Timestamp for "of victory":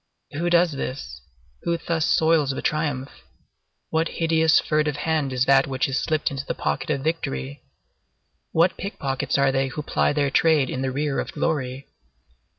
6.89-7.61